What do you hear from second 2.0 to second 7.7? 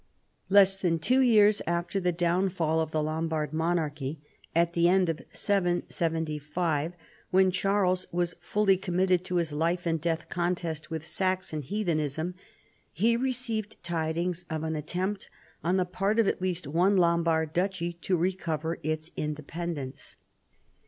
downfall of the Lombard monarchy, at the end of 775, when